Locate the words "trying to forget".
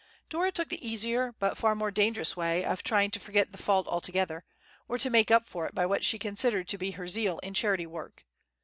2.81-3.51